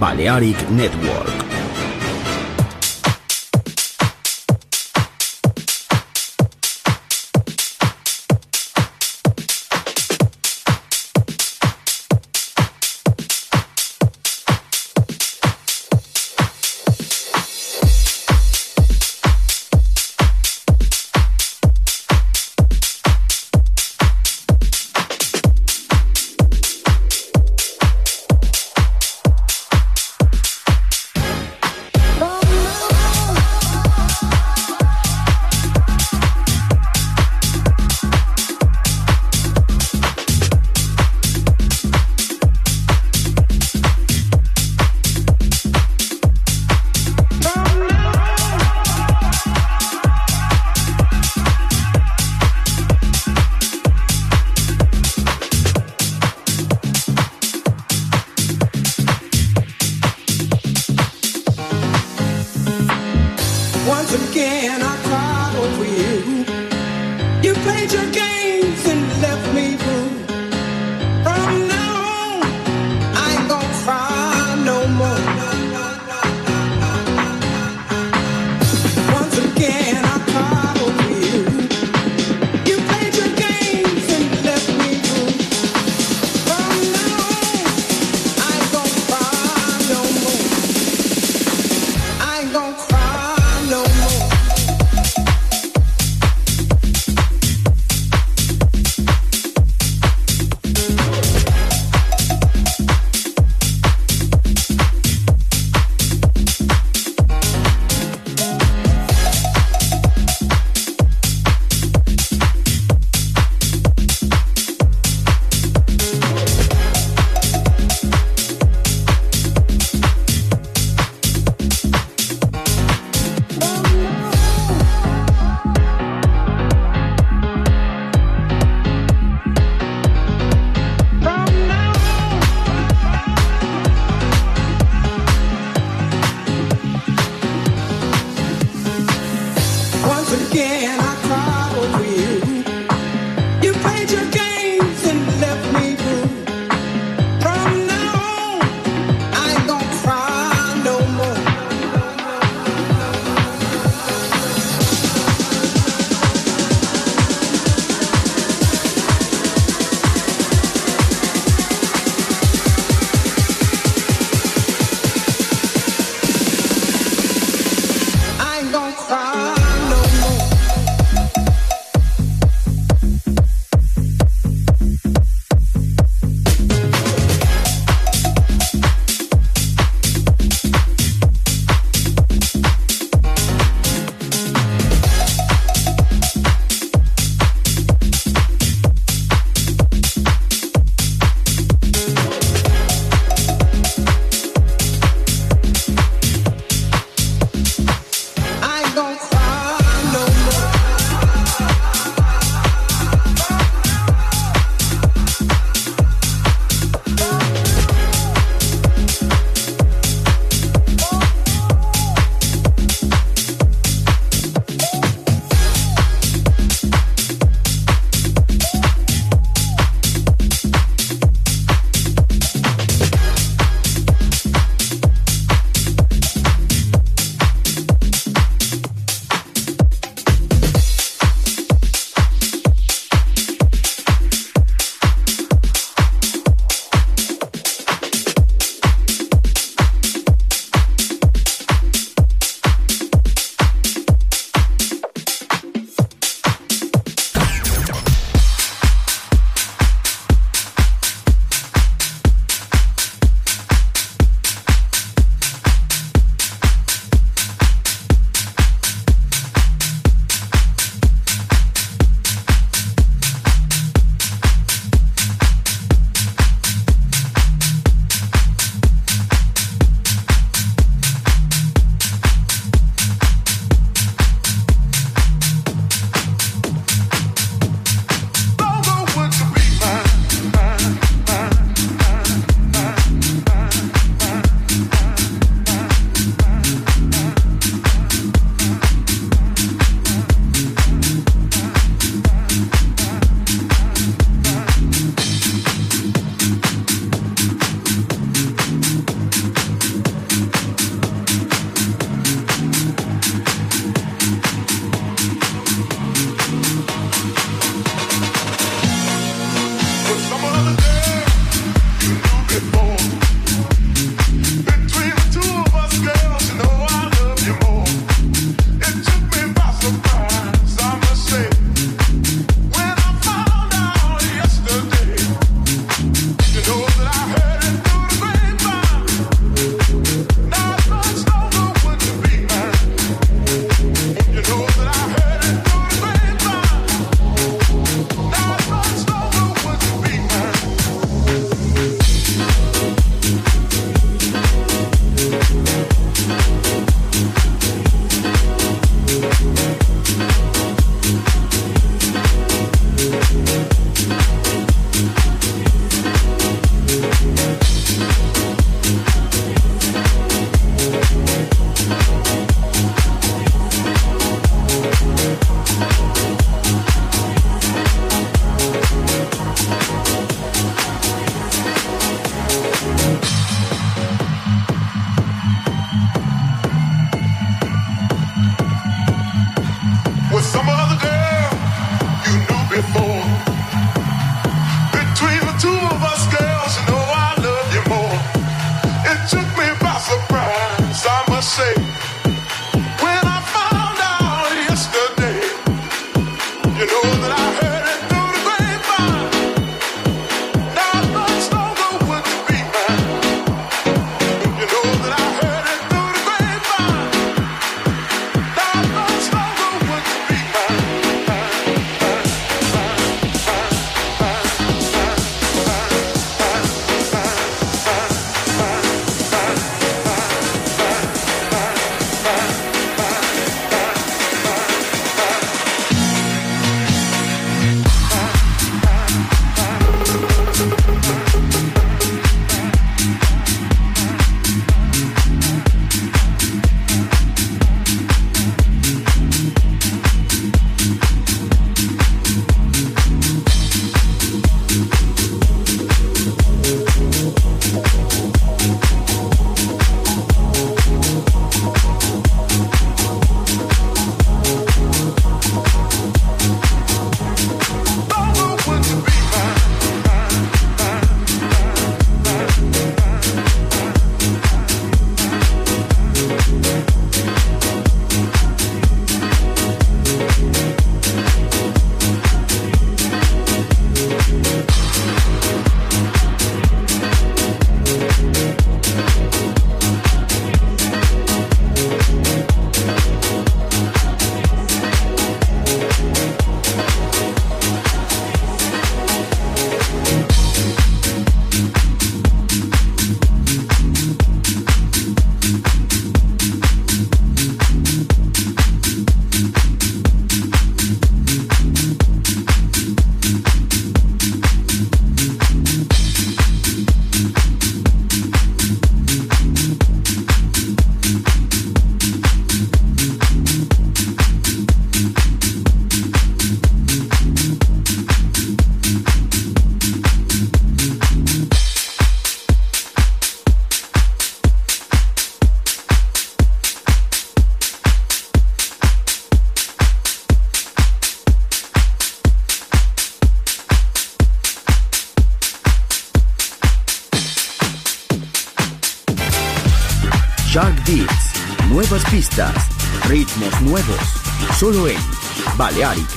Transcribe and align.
Balearic 0.00 0.70
Network. 0.70 1.49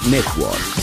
Network. 0.02 0.83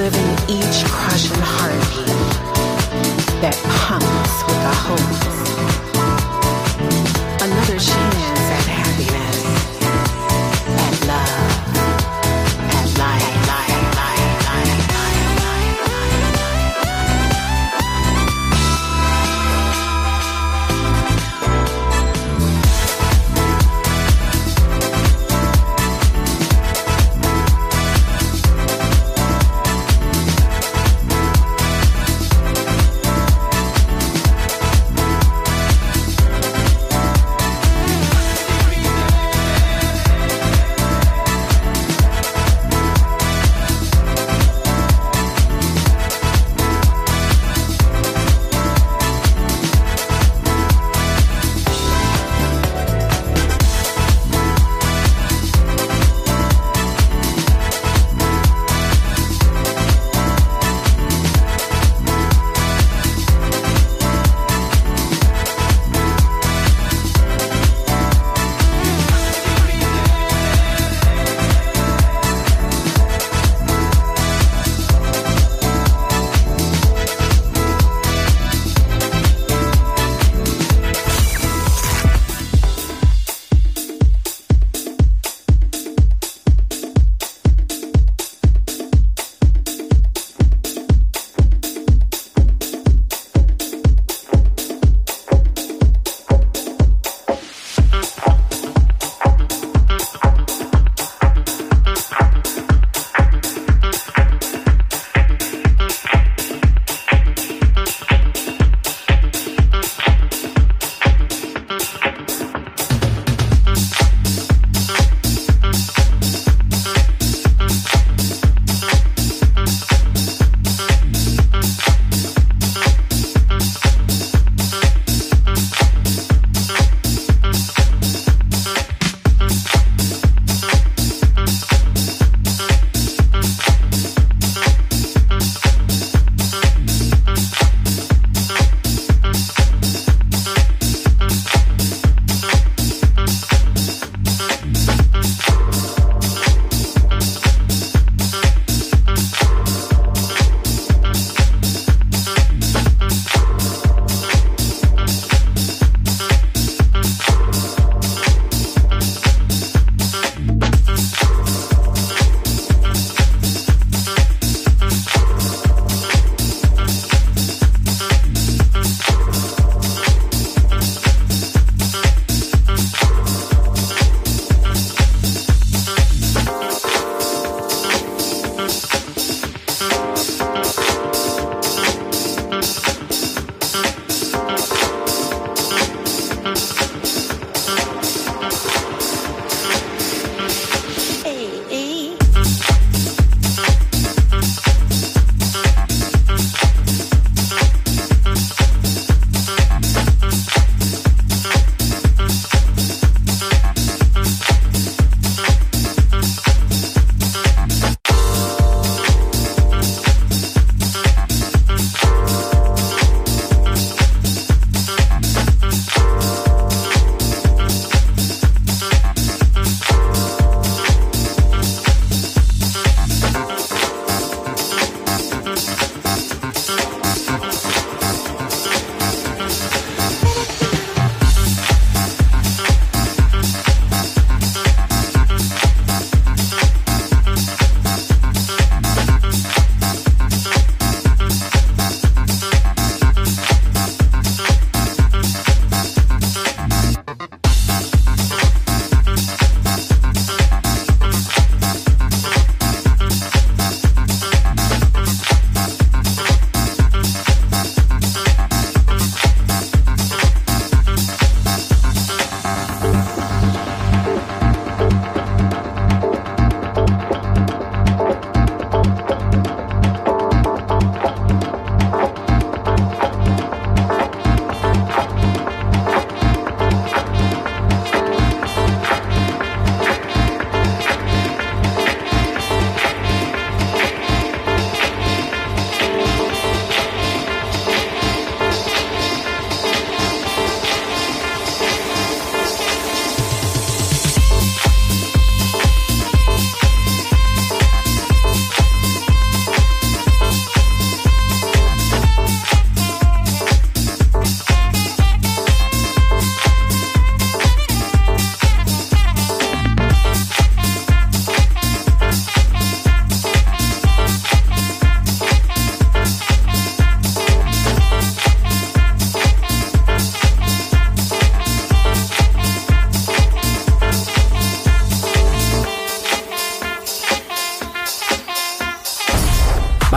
In 0.00 0.06
each 0.48 0.82
crushing 0.86 1.36
heartbeat 1.36 2.06
that 3.42 3.54
pumps 3.68 4.42
with 4.46 4.56
a 4.64 4.74
hope. 4.74 5.99